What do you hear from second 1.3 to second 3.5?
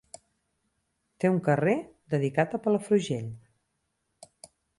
un carrer dedicat a Palafrugell.